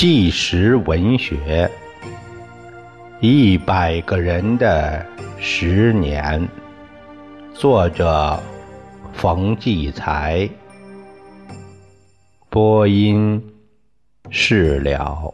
[0.00, 1.70] 纪实文学，
[3.20, 5.04] 一百个人的
[5.38, 6.48] 十年，
[7.52, 8.42] 作者
[9.12, 10.48] 冯骥才，
[12.48, 13.44] 播音
[14.30, 15.29] 释了。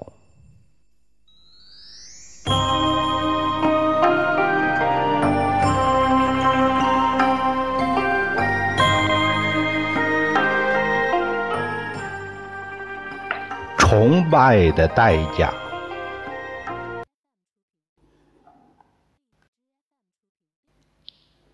[14.27, 15.55] 崇拜的代价。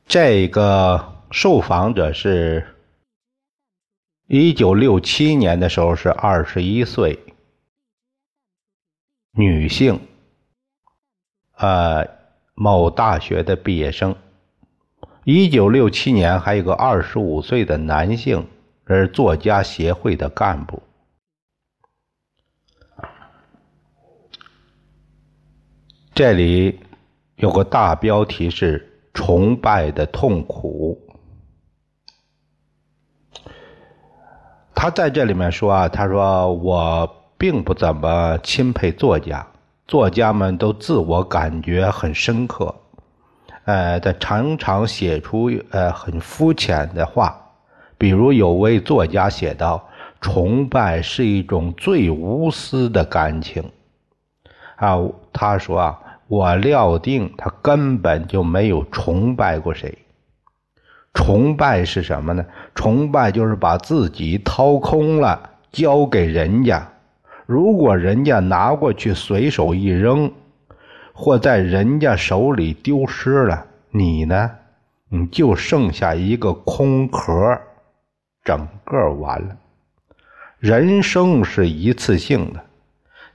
[0.07, 2.67] 这个受访者是，
[4.27, 7.19] 一九六七年的时候是二十一岁，
[9.33, 10.01] 女性，
[11.57, 12.09] 呃，
[12.55, 14.17] 某大学的毕业生。
[15.25, 18.47] 一九六七年还有个二十五岁的男性，
[18.87, 20.83] 是作家协会的干部。
[26.15, 26.79] 这里
[27.37, 31.01] 有个大标题是“崇拜的痛苦”。
[34.77, 39.47] 他在这里面说啊，他说我并不怎么钦佩作家，
[39.89, 42.75] 作家们都自我感觉很深刻，
[43.65, 47.41] 呃，他常常写出呃很肤浅的话。
[47.97, 49.89] 比如有位作家写道
[50.21, 53.65] ：“崇拜是一种最无私的感情。”
[54.77, 54.99] 啊，
[55.33, 55.99] 他说啊。
[56.29, 59.99] 我料定他根本就没有崇拜过谁。
[61.13, 62.43] 崇拜是什么呢？
[62.75, 66.89] 崇拜就是把自己掏空了，交给人家。
[67.45, 70.33] 如果人家拿过去随手一扔，
[71.13, 74.51] 或在人家手里丢失了，你呢？
[75.11, 77.61] 你就剩下一个空壳，
[78.43, 79.55] 整个完了。
[80.59, 82.65] 人生是一次性的。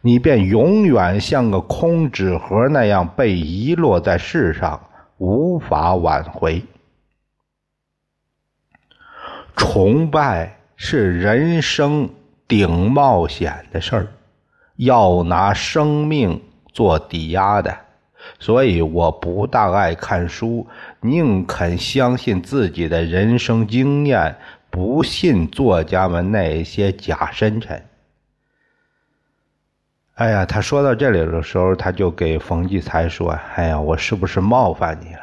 [0.01, 4.79] 你便永远像个空纸盒那样被遗落在世上，
[5.17, 6.63] 无法挽回。
[9.55, 12.09] 崇拜是人生
[12.47, 14.07] 顶冒险的事儿，
[14.75, 16.39] 要拿生命
[16.71, 17.75] 做抵押的，
[18.39, 20.67] 所以我不大爱看书，
[21.01, 24.35] 宁肯相信自己的人生经验，
[24.69, 27.83] 不信作家们那些假深沉。
[30.17, 35.21] 哎呀，他说到这里的时候，他就给冯骥才说：“哎呀，我是不是冒犯你了？”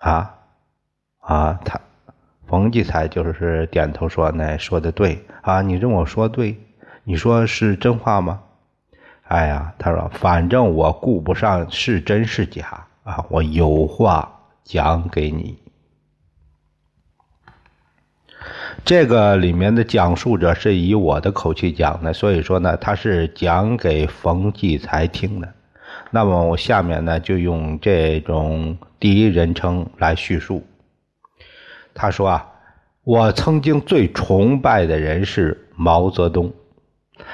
[0.00, 0.34] 啊
[1.20, 1.78] 啊，他
[2.46, 6.58] 冯骥才就是点头说：“那说的对啊，你认我说对，
[7.02, 8.40] 你说是真话吗？”
[9.28, 15.58] 哎呀，他说：“反正我顾不上是真是假啊，我有话讲给你。”
[18.84, 25.48] 这个里面的讲述者是以我的口气讲的，所以说呢，他是讲给冯骥才听的。
[26.10, 30.62] 那么我下面呢，就用这种第一人称来叙述。
[31.94, 32.46] 他说啊，
[33.04, 36.52] 我曾经最崇拜的人是毛泽东。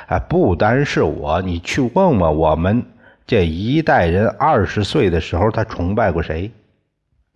[0.06, 2.82] 哎，不单是我，你去问问我们
[3.26, 6.50] 这一代人，二十岁的时候他崇拜过谁？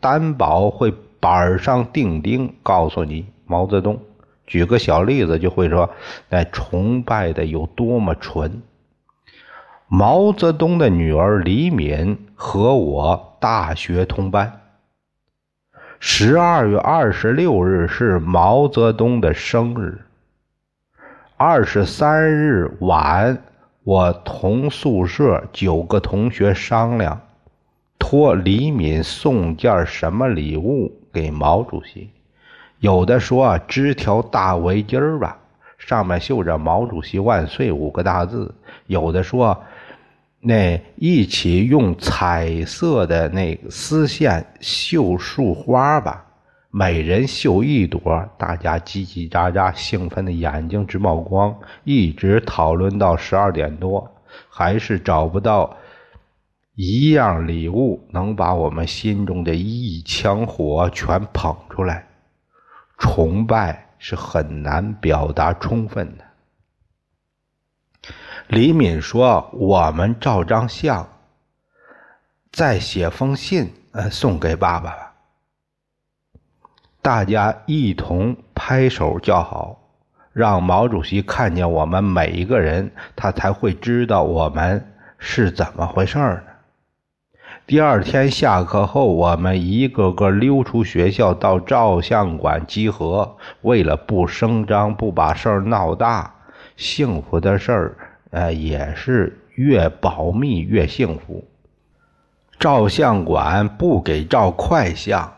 [0.01, 3.25] 担保会板上钉钉告诉你。
[3.47, 4.01] 毛泽东，
[4.47, 5.91] 举个小例子就会说，
[6.29, 8.63] 那崇拜的有多么纯。
[9.87, 14.61] 毛泽东的女儿李敏和我大学同班。
[16.01, 20.01] 十二月二十六日是毛泽东的生日。
[21.37, 23.43] 二十三日晚，
[23.85, 27.21] 我同宿舍九个同学商量，
[27.99, 32.11] 托李敏送件什么礼物给毛主席。
[32.85, 35.39] 有的说织条大围巾儿吧，
[35.79, 38.47] 上面绣着“毛主席万岁”五个大字；
[38.89, 39.59] 有的说，
[40.39, 46.27] 那一起用彩色的那丝线绣束花吧，
[46.71, 54.07] 每人绣一朵，大家叽叽喳喳，兴奋的眼睛直冒光，一直讨论到十二点多，
[54.51, 55.75] 还是找不到
[56.75, 62.05] 一样礼物能把我们心中的一腔火全捧出来。
[62.99, 66.25] 崇拜是很难表达充分的。
[68.49, 71.09] 李敏说：“我们照张相，
[72.53, 75.15] 再写封信，呃，送给爸爸吧。”
[77.01, 79.79] 大家一同拍手叫好，
[80.33, 86.43] 让毛主席看见我们每一个人，他才会知道我们是怎么回事呢。
[87.67, 93.39] 第二天下课后，我们一个个溜出学校，到照相馆集合。
[93.63, 96.35] 为了不声张，不把事儿闹大，
[96.77, 97.97] 幸福的事儿，
[98.33, 101.43] 呃，也是越保密越幸福。
[102.59, 105.33] 照相馆不给照快相，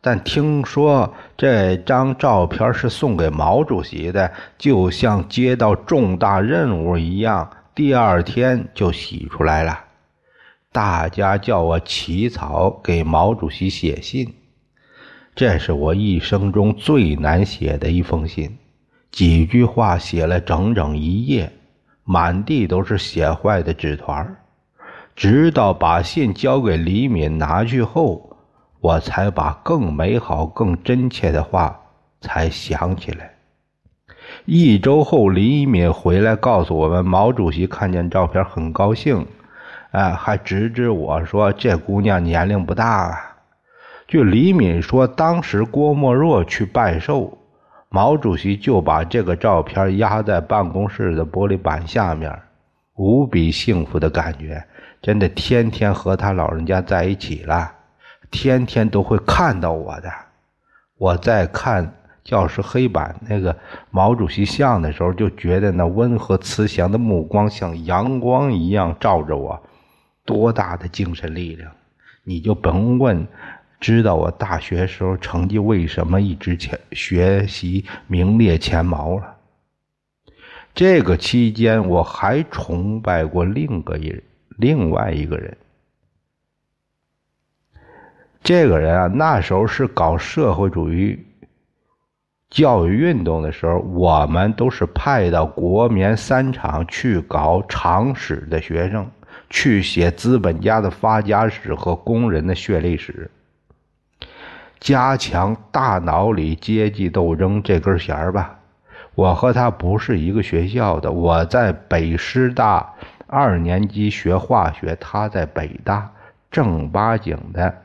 [0.00, 9.84] 但听说这张照片是送给毛主席的，就像接到重大任务一样，第二天就洗出来了。
[10.70, 14.34] 大家叫我起草给毛主席写信，
[15.34, 18.58] 这是我一生中最难写的一封信，
[19.10, 21.50] 几句话写了整整一页，
[22.04, 24.36] 满地都是写坏的纸团
[25.16, 28.36] 直到把信交给李敏拿去后，
[28.80, 31.80] 我才把更美好、更真切的话
[32.20, 33.34] 才想起来。
[34.44, 39.26] 一周后，李敏回来告诉我们，毛主席看见照片很高兴，
[39.90, 43.36] 哎，还指指我说：“这姑娘年龄不大啊。”
[44.06, 47.38] 据李敏说，当时郭沫若去拜寿，
[47.88, 52.38] 毛主席就把这个照片压在办公室的玻璃板下面，
[52.96, 54.62] 无比幸福的感觉。
[55.00, 57.70] 真的天天和他老人家在一起了，
[58.30, 60.10] 天天都会看到我的。
[60.98, 61.94] 我在看
[62.24, 63.56] 教室黑板那个
[63.90, 69.62] 毛主席像的时候，就觉得那温和慈祥的目光像阳光一样照着我，
[70.28, 71.72] 多大的精神力量！
[72.22, 73.26] 你就甭问，
[73.80, 79.36] 知道我大学时候成绩为什么一直前学习名列前茅了。
[80.74, 84.22] 这个期间，我还崇拜过另个人。
[84.58, 85.56] 另外一个人，
[88.42, 91.24] 这个人啊，那时候是搞社会主义
[92.50, 99.10] 教育运动的时候，我们都是派到国棉三厂去搞厂史的学生，
[99.50, 103.30] 去写资本家的发家史和工人的血泪史，
[104.80, 108.58] 加强大脑里阶级斗争这根弦儿吧。
[109.14, 112.94] 我和他不是一个学校的，我在北师大。
[113.30, 116.10] 二年级学化学，他在北大
[116.50, 117.82] 正八经的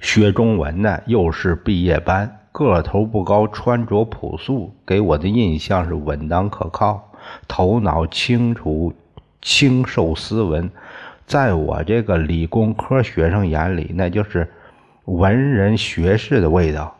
[0.00, 7.12] 学中文呢，又是毕业班，个头不高，穿着朴素，给我的印象是稳当可靠，
[7.46, 8.94] 头脑清楚，
[9.46, 10.68] 清瘦斯文，
[11.24, 14.52] 在我这个理工科学生眼里，那就是
[15.04, 16.96] 文人学士的味道。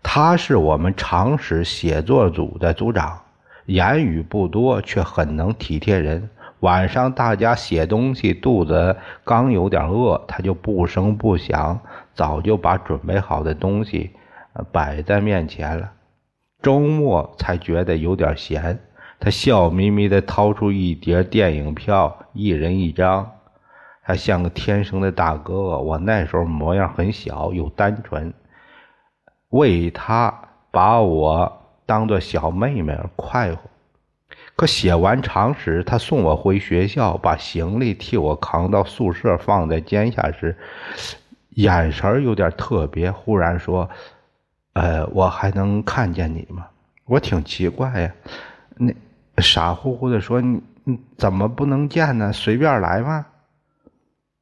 [0.00, 3.20] 他是我们常识写作组的组长。
[3.66, 6.30] 言语不多，却很能体贴人。
[6.60, 11.80] 晚上大家写东西，肚子刚有点饿，他就不声不响，
[12.14, 14.12] 早就把准备好的东西
[14.70, 15.90] 摆在面前了。
[16.62, 18.78] 周末才觉得有点闲，
[19.20, 23.30] 他笑眯眯地掏出一叠电影票，一人一张，
[24.02, 25.78] 他像个天生的大哥哥。
[25.78, 28.34] 我那时候模样很小又单纯，
[29.50, 31.58] 为他把我。
[31.86, 33.62] 当做小妹妹快活，
[34.54, 40.56] 可写完长时，他送我回学校，把行李替我扛到宿舍，放在肩下时，
[41.56, 43.10] 眼神有点特别。
[43.10, 43.90] 忽然说
[44.74, 46.68] ：“呃，我还能看见你吗？”
[47.06, 48.14] 我挺奇怪呀，
[48.76, 48.94] 那
[49.40, 50.40] 傻乎乎的说
[50.84, 52.32] ：“你怎么不能见呢？
[52.32, 53.26] 随便来吗？”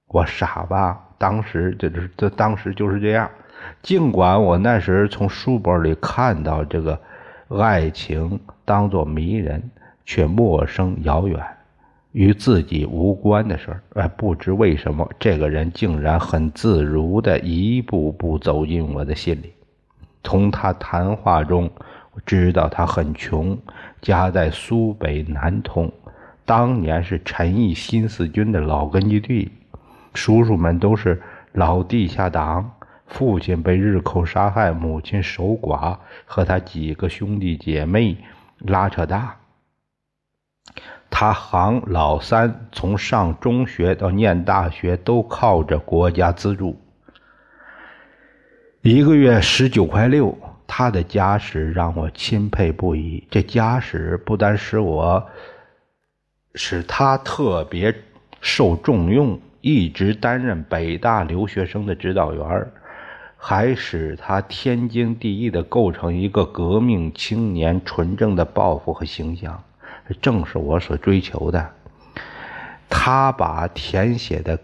[0.09, 0.99] 我傻吧？
[1.19, 3.31] 当时就是这，当时就是这样。
[3.83, 6.99] 尽管我那时从书本里看到这个。
[7.50, 9.71] 爱情当作迷人
[10.05, 11.43] 却陌生遥远，
[12.12, 13.81] 与自己无关的事儿。
[13.95, 19.50] 哎，不知为什么，这个人竟然很自如的一步步走进我的心里。
[20.23, 21.71] 从他谈话中，
[22.12, 23.59] 我知道他很穷，
[24.00, 25.93] 家在苏北南通，
[26.45, 29.50] 当年是陈毅新四军的老根据地，
[30.14, 31.21] 叔叔们都是
[31.52, 32.71] 老地下党。
[33.07, 38.17] 父亲被日寇杀害，母亲守寡，和他几个兄弟姐妹
[38.59, 39.35] 拉扯大。
[41.09, 46.78] 他行老三，从上中学到念大学都靠着国家资助，
[48.83, 50.37] 一个月十九块六。
[50.69, 53.27] 他的家史让我钦佩不已。
[53.31, 55.27] 这家史不单使我，
[56.55, 57.93] 使他特别
[58.41, 62.67] 受重用，一直担任北大留学生的指导员
[63.37, 69.65] 还使他天经地义地构成一个革命青年纯正的抱负和形象，
[70.21, 71.71] 正是我所追求的。
[72.91, 74.59] 他把填写的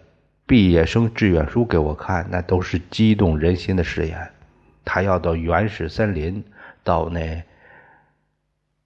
[0.47, 4.31] 毕业生志愿书给我看，那都是激动人心的誓言。
[4.85, 6.45] 他要到原始森林，
[6.83, 7.43] 到那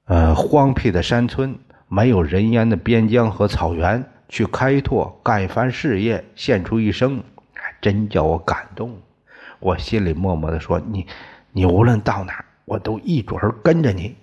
[0.07, 7.23] 呃荒僻的山村、没有人烟的边疆和草原去开拓、干一番事业，献出一生，
[7.81, 8.97] 真叫我感动。
[9.59, 11.07] 我心里默默的说：“你，
[11.53, 14.15] 你无论到哪，我都一准儿跟着你。”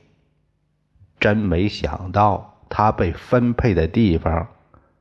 [1.20, 4.48] 真没想到，他被分配的地方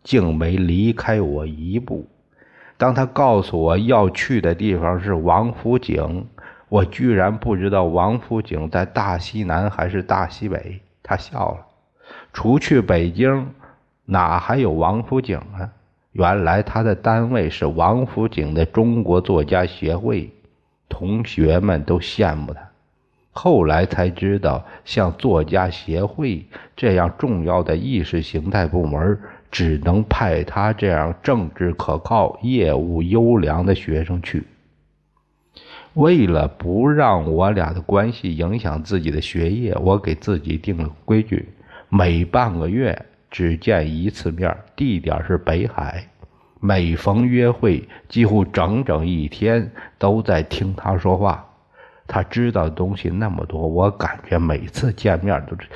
[0.02, 2.08] 竟没离开我一步。
[2.76, 6.26] 当他告诉我要去的地方是王府井，
[6.74, 10.80] 我居然不知道王府井在大西南还是大西北。
[11.04, 11.66] 他笑了，
[12.32, 13.46] 除去北京，
[14.06, 15.70] 哪还有王府井啊？
[16.10, 20.28] 原来他的单位是王府井的中国作家协会，
[20.88, 22.60] 同学们都羡慕他。
[23.30, 29.16] 后来才知道，像作家协会这样重要的意识形态部门，
[29.48, 34.42] 只能派他这样政治可靠、业务优良的学生去。
[35.94, 41.48] 为了不让我俩的关系影响自己的学业，我给自己定了规矩：
[41.88, 46.08] 每半个月只见一次面，地点是北海。
[46.60, 51.46] 每逢约会，几乎整整一天都在听他说话。
[52.06, 55.68] 他知道的东西那么多，我感觉每次见面都是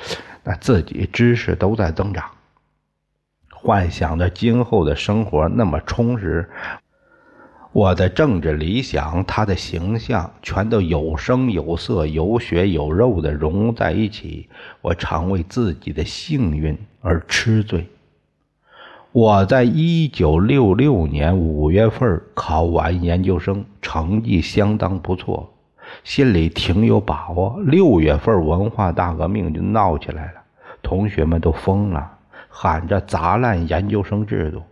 [0.43, 2.25] 那自己知识都在增长。
[3.51, 6.49] 幻想着今后的生活那么充实，
[7.79, 14.49] 我的政治理想，他的形象，全都有声有色、有血有肉的融在一起。
[14.81, 17.87] 我常为自己的幸运而痴醉。
[19.13, 25.49] 我在一九六六年五月份考完研究生，成绩相当不错。
[26.03, 27.61] 心里挺有把握。
[27.65, 30.41] 六月份文化大革命就闹起来了，
[30.83, 32.11] 同学们都疯了，
[32.49, 34.65] 喊着砸烂研究生制度，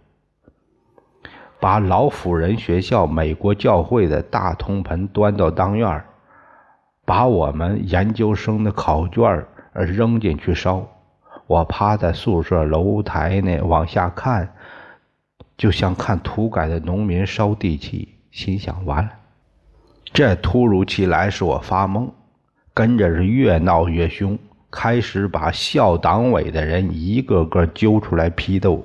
[1.58, 6.04] 把老辅仁学校、美国教会的大铜盆端到当院儿
[7.04, 10.86] 把我们研究生的考卷儿扔进去烧。
[11.46, 14.52] 我趴在宿舍楼台那往下看，
[15.56, 19.10] 就像看土改的农民烧地契，心想完了。
[20.12, 22.10] 这突如其来使我发懵，
[22.74, 24.38] 跟着是越闹越凶，
[24.70, 28.84] 开始把校党委的人一个个揪出来批斗。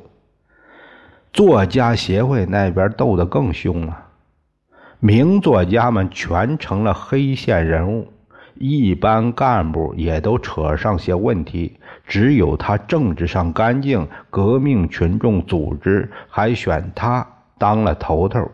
[1.34, 4.06] 作家协会那边斗得更凶了，
[5.00, 8.12] 名作家们全成了黑线人物，
[8.56, 17.26] 一般干部也都扯上些问题，只有他政治上干净，革命群众组织还选他
[17.58, 18.52] 当了头头。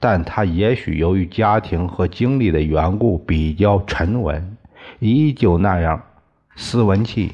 [0.00, 4.56] 但他也许由于家庭和经历的缘故，比较沉稳，
[5.00, 6.02] 依旧那样
[6.56, 7.32] 斯文气。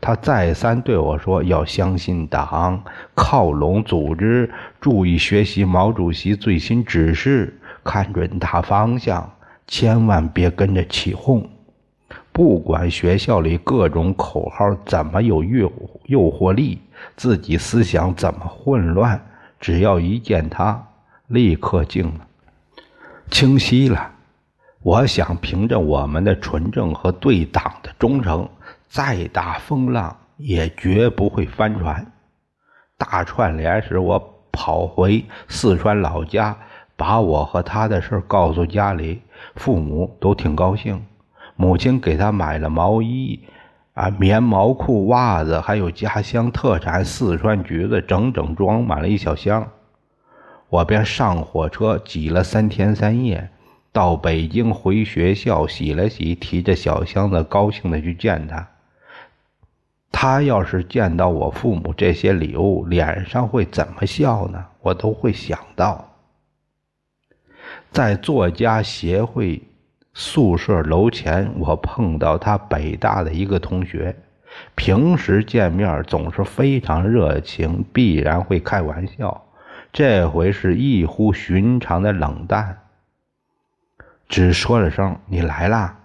[0.00, 2.82] 他再三对我说：“要相信党，
[3.14, 9.30] 靠拢组织，注意学习毛主席最新指示，看准大方向，
[9.66, 11.46] 千万别跟着起哄。
[12.32, 15.70] 不管学校里各种口号怎么有诱
[16.06, 16.80] 诱惑力，
[17.16, 19.20] 自己思想怎么混乱，
[19.60, 20.82] 只要一见他。”
[21.30, 22.26] 立刻静了，
[23.30, 24.10] 清晰了。
[24.82, 28.48] 我想凭着我们的纯正和对党的忠诚，
[28.90, 32.04] 再大风浪也绝不会翻船。
[32.98, 36.56] 大串联时，我跑回四川老家，
[36.96, 39.22] 把我和他的事告诉家里，
[39.54, 41.00] 父母都挺高兴。
[41.54, 43.38] 母亲给他买了毛衣、
[43.94, 49.68] 啊棉毛裤、袜子，还有家乡特产四川橘子，整整装满了一小箱。
[50.68, 53.50] 我便上火车，挤了三天三夜，
[53.92, 58.68] 到北京回学校，洗了洗，提着小箱子，高兴的去见他。
[60.12, 64.64] 他要是见到我父母这些礼物，脸上会怎么笑呢？
[64.80, 66.06] 我都会想到。
[67.90, 69.62] 在作家协会
[70.12, 74.14] 宿舍楼前，我碰到他北大的一个同学，
[74.74, 79.46] 平时见面总是非常热情，必然会开玩笑。
[79.92, 82.78] 这回是异乎寻常的冷淡，
[84.28, 85.98] 只说了声“你来啦”，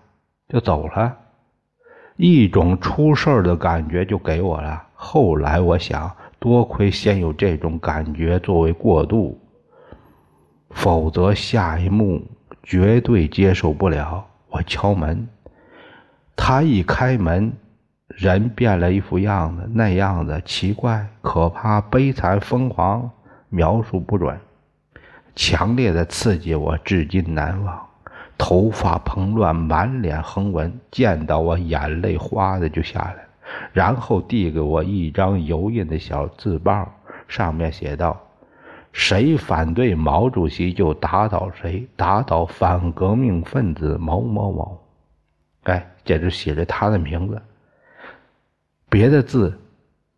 [0.50, 1.18] 就走了。
[2.16, 4.82] 一种出事儿的感觉就给我了。
[4.94, 9.40] 后来我想，多亏先有这种感觉作为过渡，
[10.70, 12.22] 否则下一幕
[12.64, 14.26] 绝对接受不了。
[14.50, 15.28] 我敲门，
[16.36, 17.52] 他一开门，
[18.08, 23.10] 人变了一副样子，那样子奇怪、可怕、悲惨、疯狂。
[23.50, 24.38] 描述不准，
[25.34, 27.85] 强烈的刺激我至今难忘。
[28.38, 33.20] 头发蓬乱，满脸横纹，见到我眼泪哗的就下来了。
[33.72, 36.92] 然后递给我一张油印的小字报，
[37.28, 38.20] 上面写道
[38.92, 44.82] ：“谁反对毛主席就打倒谁，打倒反革命分子某某某。”
[45.64, 47.42] 哎，这就写着他的名字，
[48.90, 49.58] 别的字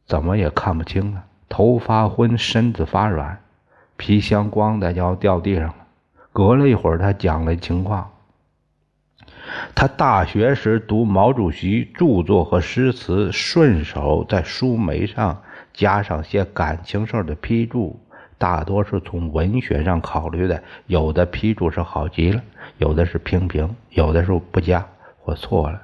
[0.06, 1.24] 怎么也看不清了。
[1.50, 3.40] 头发昏，身子发软，
[3.96, 5.74] 皮箱咣的就要掉地上。
[6.38, 8.12] 隔了一会儿，他讲了情况。
[9.74, 15.42] 他大学时读毛主席著作和诗词，顺手在书眉上
[15.74, 18.00] 加上些感情事的批注，
[18.38, 20.62] 大多是从文学上考虑的。
[20.86, 22.40] 有的批注是好极了，
[22.78, 24.86] 有的是平平，有的时候不加
[25.18, 25.82] 或错了。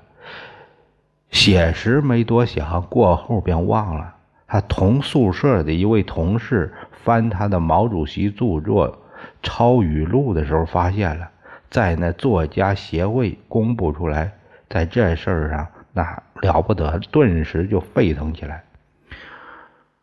[1.31, 4.13] 写时没多想，过后便忘了。
[4.45, 8.99] 他同宿舍的一位同事翻他的毛主席著作
[9.41, 11.29] 抄语录的时候，发现了。
[11.69, 14.31] 在那作家协会公布出来，
[14.69, 18.63] 在这事儿上那了不得，顿时就沸腾起来。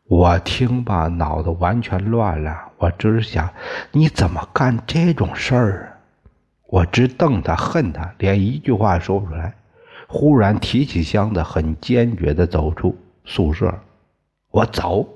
[0.09, 2.73] 我听吧，脑子完全乱了。
[2.79, 3.49] 我只是想，
[3.93, 5.87] 你怎么干这种事儿啊？
[6.67, 9.55] 我直瞪他，恨他，连一句话说不出来。
[10.09, 13.73] 忽然提起箱子，很坚决地走出宿舍。
[14.51, 15.09] 我走。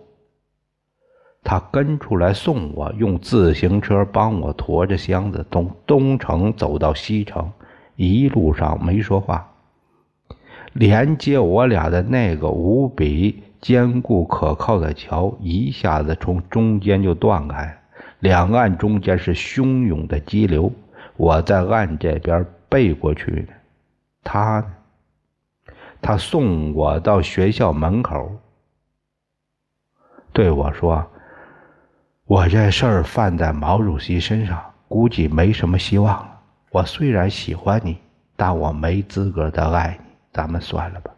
[1.46, 7.52] 他跟出来送我，用自行车帮我驮着箱子从东城走到西城，
[7.96, 9.46] 一路上没说话。
[10.72, 17.78] 连接我俩的那个无比坚固可靠的桥一下子从中间就断开，
[18.20, 20.72] 两岸中间是汹涌的激流。
[21.16, 23.48] 我在岸这边背过去呢，
[24.24, 24.66] 他呢？
[26.00, 28.32] 他送我到学校门口，
[30.32, 31.06] 对我说。
[32.26, 36.40] 我这事儿犯在毛主席身上，估计没什么希望了。
[36.70, 37.98] 我虽然喜欢你，
[38.34, 40.10] 但我没资格的爱你。
[40.32, 41.10] 咱们算了吧，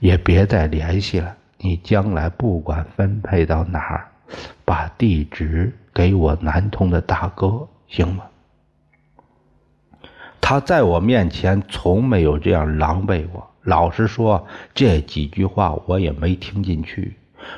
[0.00, 1.36] 也别再联系了。
[1.58, 4.08] 你将来不管分配到哪儿，
[4.64, 8.24] 把地址给我南通的大哥，行吗？
[10.40, 13.46] 他在我面前从没有这样狼狈过。
[13.62, 17.14] 老实说，这几句话我也没听进去。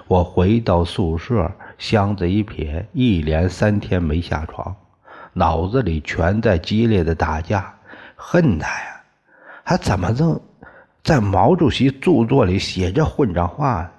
[0.06, 1.50] 我回到宿舍。
[1.78, 4.74] 箱子一撇，一连三天没下床，
[5.34, 7.74] 脑子里全在激烈的打架，
[8.14, 9.02] 恨他呀！
[9.62, 10.40] 他怎么能
[11.02, 13.92] 在毛主席著作里写这混账话？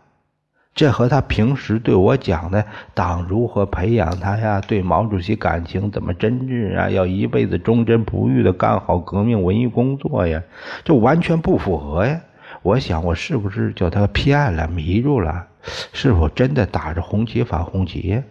[0.74, 10.42] 这和他平时对我讲的党如何培养他呀，对毛主席感情怎么真挚啊，要一辈子忠贞不渝的干好革命文艺工作呀，
[10.84, 12.20] 这完全不符合呀！
[12.64, 15.46] 我想，我是不是叫他骗了、迷住了？
[15.94, 18.24] 是否真的打着红旗反红旗？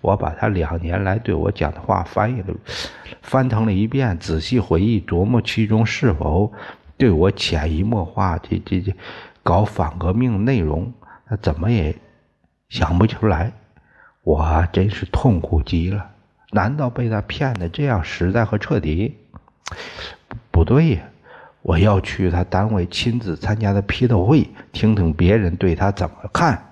[0.00, 2.54] 我把他两年来对我讲的话翻译了、
[3.20, 6.50] 翻腾了一遍，仔细回忆琢磨其中是否
[6.96, 8.94] 对我潜移默化这这这
[9.42, 10.92] 搞反革命内容，
[11.28, 11.94] 他怎么也
[12.70, 13.52] 想不出来。
[14.22, 16.10] 我真是痛苦极了。
[16.52, 19.14] 难道被他骗的这样实在和彻底？
[20.50, 21.02] 不对呀。
[21.60, 26.65] 我要去他单位亲自参加的批斗会，听听别人对他怎么看，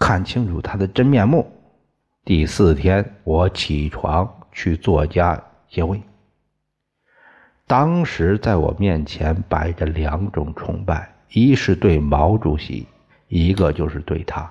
[0.00, 1.46] 看清楚他的真面目。
[2.24, 6.00] 第四天，我起床去作家协会。
[7.66, 12.88] 当时在我面前摆着两种崇拜：一是对毛主席，
[13.28, 14.50] 一个就是对他。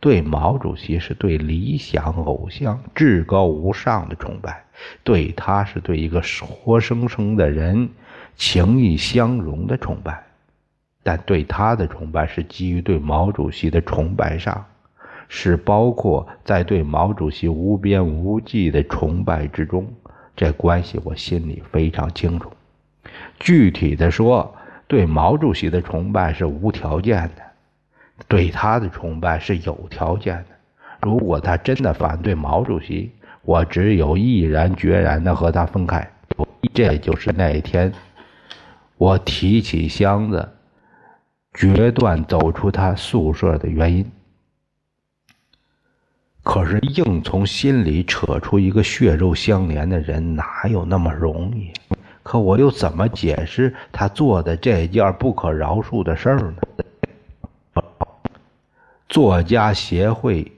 [0.00, 4.64] 对毛主席是对理想偶像至高无上的崇拜，
[5.04, 7.88] 对他是对一个活生生的人。
[8.36, 10.24] 情谊相融的崇拜，
[11.02, 14.64] 但对他的崇拜是基于对毛主席的崇拜上，
[15.32, 19.86] 是包括在对毛主席无边无际的崇拜之中。
[20.34, 22.50] 这关系我心里非常清楚。
[23.38, 24.52] 具体的说，
[24.88, 27.42] 对毛主席的崇拜是无条件的，
[28.26, 30.46] 对他的崇拜是有条件的。
[31.00, 33.12] 如果他真的反对毛主席，
[33.42, 36.10] 我只有毅然决然的和他分开。
[36.74, 37.92] 这就是那一天。
[38.98, 40.48] 我提起箱子，
[41.54, 44.10] 决断走出他宿舍的原因。
[46.52, 51.70] 可是硬从心里扯出一个血肉相连的人，哪有那么容易？
[52.24, 56.56] 可我又怎么解释他做的这件不可饶恕的事儿呢？
[59.08, 60.50] 作家协会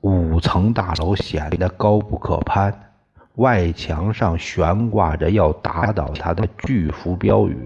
[0.00, 2.74] 五层大楼显得高不可攀，
[3.36, 7.56] 外墙上悬挂着要打倒他的巨幅标语。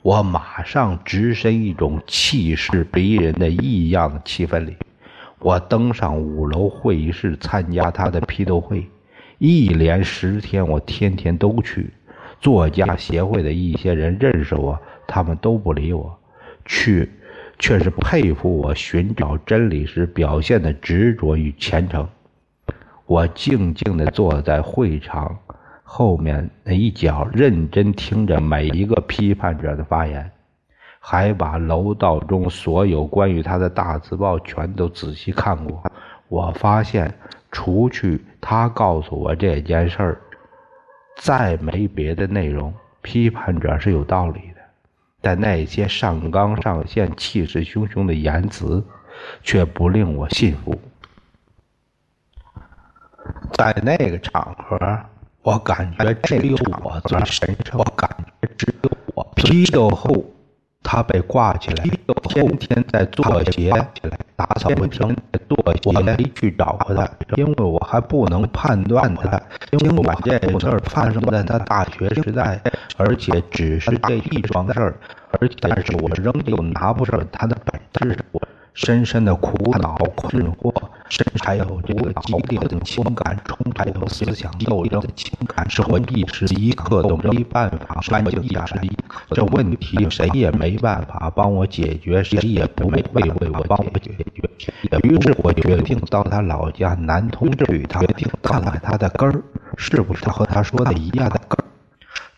[0.00, 4.78] 我马上置身一种气势逼人的异样气氛里，
[5.40, 8.86] 我登上五楼会议室参加他的批斗会，
[9.38, 11.90] 一连十天，我天天都去。
[12.40, 16.18] 作家协会的一些人认识我，他们都不理我，
[16.66, 17.08] 去
[17.58, 22.06] 却是佩服我寻找真理时表现的执着与虔诚。
[23.06, 25.38] 我静静地坐在会场。
[25.82, 30.30] 后面那一角，认真听着每一个批判者的发言，
[31.02, 35.82] 还把楼道中所有关于他的大字报全都仔细看过。
[36.28, 37.12] 我发现，
[37.50, 40.20] 除去他告诉我这件事儿，
[41.16, 42.72] 再没别的内容。
[43.02, 44.60] 批判者是有道理的，
[45.22, 48.84] 但那些上纲上线、气势汹汹的言辞，
[49.42, 50.78] 却不令我信服。
[53.54, 54.78] 在那个场合，
[55.42, 57.78] 我感觉只有我最神圣。
[57.78, 58.08] 我感
[58.42, 60.22] 觉只有我批斗后。
[60.82, 61.84] 他被挂起来，
[62.28, 63.70] 天天在做鞋，
[64.34, 65.14] 打扫卫生，
[65.48, 65.80] 做鞋。
[65.84, 69.40] 我没去找过他，因为我还不能判断他。
[69.78, 72.60] 尽管这事儿发生在他大学时代，
[72.96, 74.96] 而且只是这一桩事儿，
[75.32, 78.18] 而但是我仍旧拿不准他的本质。
[78.74, 80.72] 深深的苦恼、困惑，
[81.08, 88.82] 甚至还有这个激烈的情感冲突和思想斗争的，情感是我一时一刻都没办法安静下来。
[89.30, 94.42] 这问题谁也没办法帮我解决，谁也不会为我帮我解决。
[95.02, 99.42] 于是我决定到他老家南通去他决定，看看他的根儿
[99.76, 101.59] 是不是和他说的一样的根儿。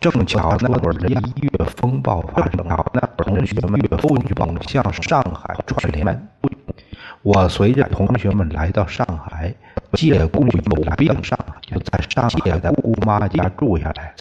[0.02, 6.28] 正巧那会儿一月风暴发生，那会儿同学们都涌向上海串联。
[7.22, 9.54] 我随着同学们来到上海，
[9.92, 14.12] 借故有病上，就在上海的姑妈家住下来。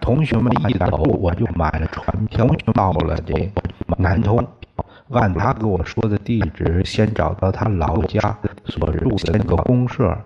[0.00, 3.52] 同学们一走，我就买了船票，到了这
[3.98, 4.42] 南通。
[5.10, 8.18] 按他给我说的地址，先找到他老家
[8.64, 10.16] 所住的那个公社。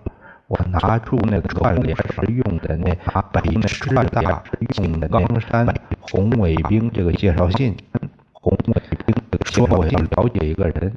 [0.47, 4.41] 我拿出那个串联时用的那把北师大
[4.77, 5.67] 用的冈山
[5.99, 7.75] 红卫兵这个介绍信，
[8.31, 10.93] 红卫兵说我要了解一个人，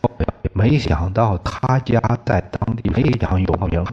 [0.00, 0.10] 说
[0.52, 3.84] 没想到他家在当地非常有名。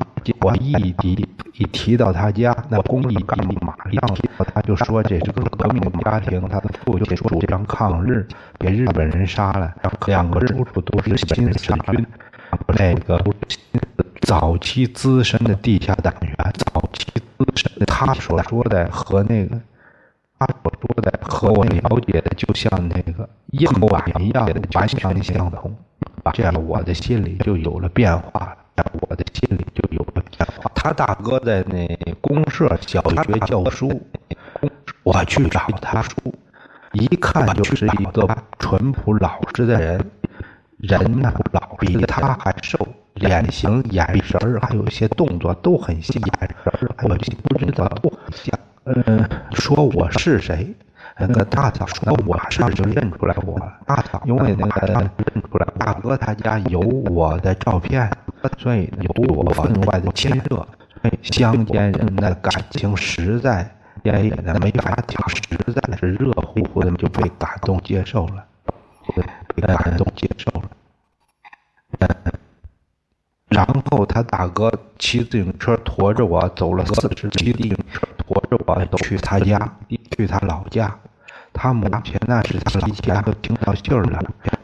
[0.42, 4.18] 我一提一提到他家，那公益干部马上
[4.56, 9.72] 他就说这是个革命家庭，他的父亲主张抗日，给日本人杀了，
[10.08, 12.06] 两个叔叔都是新四军，
[12.76, 13.24] 那个。
[14.28, 19.58] 早期资深的地下党员，早期资深的，他所说的和那个
[20.38, 25.74] 他所说的和我了解的，就像那个硬板一样的完全相同。
[26.34, 30.70] 这样我的心里就有了变化了，我的心里就有了变化。
[30.76, 31.88] 他大哥在那
[32.20, 33.90] 公社小学教书，
[35.04, 36.36] 我去找他叔，
[36.92, 38.28] 一看就是一个
[38.60, 40.12] 淳朴老实的人，
[40.80, 42.78] 人呢老比他还瘦。
[43.20, 46.22] 脸型、眼神儿，还有一些动作都很像。
[46.22, 48.60] 眼神儿，我不知道都很像。
[48.86, 50.74] 嗯，说我是谁？
[51.20, 53.74] 那个大嫂说我是就认出来我了。
[53.86, 58.10] 大嫂，因为那个认出来大哥他家有我的照片，
[58.58, 60.68] 所以有我分外的亲热。
[61.22, 63.70] 乡间人的感情实在，
[64.04, 68.46] 也没法讲，实在是热乎乎的，就被感动接受了，
[69.56, 70.70] 被感动接受了。
[73.58, 77.76] 然后他大哥骑自行车驮着我走了四十里地，
[78.28, 79.60] 驮着我去他家，
[80.16, 80.96] 去他老家。
[81.54, 84.22] 他母亲那是提前都听到信儿了，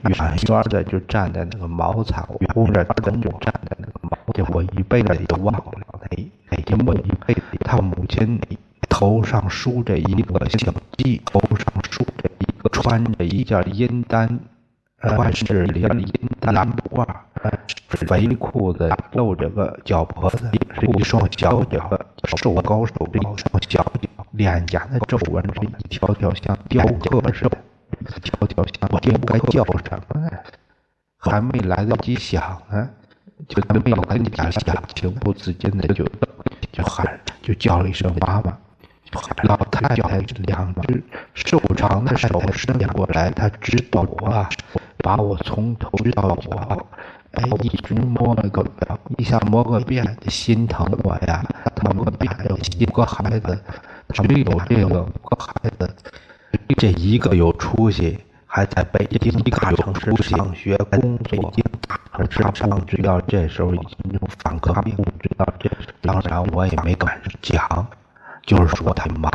[0.09, 3.31] 远远的就站在那个茅草屋那等着。
[3.41, 7.41] 站在那个茅草我一辈子都忘不了那那我一辈子。
[7.61, 8.39] 他母亲
[8.87, 14.03] 头上梳着一个小髻，头上梳着一个穿着一件阴
[15.03, 16.07] 万事连阴
[16.41, 17.05] 蓝布褂，
[17.89, 20.49] 肥裤子露着个脚脖子，
[20.97, 21.91] 一双小脚，
[22.37, 23.37] 瘦高手臂，双
[23.67, 27.57] 小脚，脸颊的皱纹是一条条像雕刻似的，
[28.15, 29.19] 一条条像雕刻。
[29.27, 30.29] 该叫什么呢？
[31.17, 32.89] 还没来得及想呢，
[33.49, 36.05] 就没有跟家想，情不自禁的就
[36.71, 38.57] 就喊，就叫了一声妈妈。
[39.43, 44.47] 老太太两只瘦长的手伸过来，她指导我。
[44.99, 46.87] 把我从头到脚，
[47.31, 48.65] 哎，一直摸了个，
[49.17, 51.43] 一下摸个遍，心疼我呀！
[51.75, 52.33] 他摸个遍，
[52.79, 53.59] 五个孩子，
[54.13, 55.93] 只有这个五个孩子，
[56.77, 61.51] 这一个有出息，还在北京大城市上学工作。
[62.13, 67.85] 可是不知道这时候已经反革命，不知道这，当然我也没敢讲，
[68.45, 69.31] 就是说他忙，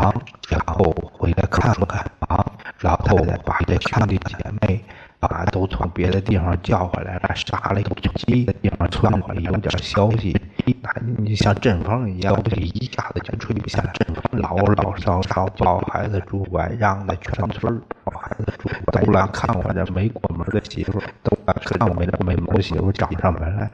[0.48, 2.46] 然后回来看看忙，
[2.78, 4.84] 然后再把这兄弟姐妹。
[5.20, 10.40] 把都从别的地方叫回来了，杀了一只鸡的地方传回来有点消息，
[10.80, 13.92] 那你像阵风一样，消息一下子就吹不下来。
[14.30, 23.32] 老老少少抱孩子拄拐杖的全村抱孩子拄拐都来看我这没过门的媳妇，都来看我这没门媳妇找上。
[23.32, 23.68] 门来。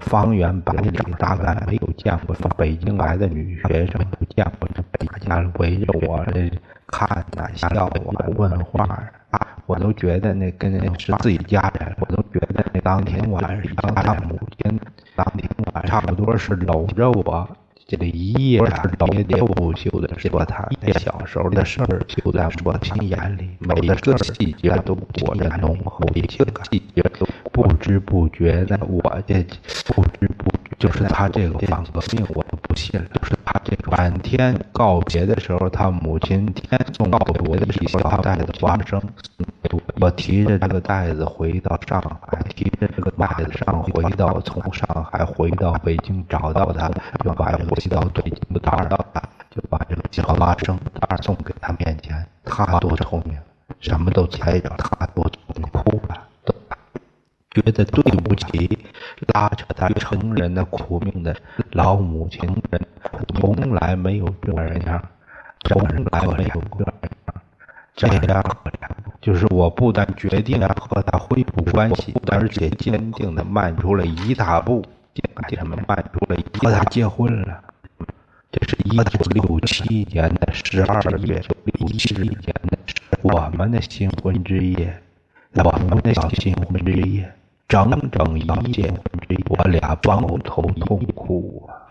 [0.00, 6.50] 方圆百里大概没有见过从北京来的女学生，没见过这北家围着我这
[6.86, 7.68] 看呐、笑
[8.04, 8.86] 我、问话。
[9.66, 14.78] 我都觉得那跟是自己家人，我都觉得那当天晚上他母亲
[15.16, 17.48] 当天晚上差不多是搂着我，
[17.86, 20.66] 这个一夜喋喋不休的说他
[20.98, 23.94] 小时候的事儿，就在我心眼里，每个
[24.24, 26.66] 细节都裹着浓厚的情感，
[27.52, 29.44] 不知不觉的，我这
[29.94, 33.06] 不知不觉就是他这个反革命，我都不信了。
[33.20, 39.00] 就是他这满天告别的时候，他母亲天送告别的一小袋子花生，
[40.00, 46.88] 我提着这个袋子回到上海，提着这个袋子上回到从上海回到北京找到他，
[47.22, 48.88] 就把回到北京的袋儿，
[49.50, 52.26] 就把这个小花生袋送给他面前。
[52.44, 53.38] 他多聪明，
[53.78, 55.24] 什么都猜着，他多
[55.70, 56.33] 哭了。
[57.54, 58.78] 觉得对不起，
[59.32, 61.34] 拉扯他成人的苦命的
[61.70, 62.40] 老母亲
[62.70, 62.80] 人，
[63.36, 64.52] 从来没有这
[64.86, 65.02] 样，
[65.64, 66.94] 从来没有这样，
[67.94, 68.44] 这样
[69.20, 77.62] 就是我不但决定和他恢复关系，而且坚定的迈出了一大步，坚定的迈出了和他结婚了。
[78.50, 82.78] 这是一九六七年的十二月六七年的
[83.22, 85.00] 我们的新婚之夜，
[85.54, 87.32] 我们的小新婚之夜。
[87.74, 88.46] 整整一
[88.80, 88.94] 夜，
[89.50, 91.83] 我俩抱头痛哭啊！